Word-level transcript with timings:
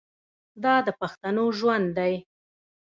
دا 0.63 0.75
د 0.87 0.89
پښتنو 0.99 1.45
ژوند 1.57 1.87
دی. 1.97 2.13